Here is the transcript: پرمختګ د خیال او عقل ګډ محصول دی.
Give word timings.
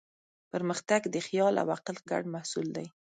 پرمختګ 0.51 1.01
د 1.13 1.15
خیال 1.27 1.55
او 1.61 1.67
عقل 1.77 1.97
ګډ 2.09 2.23
محصول 2.33 2.67
دی. 2.77 2.87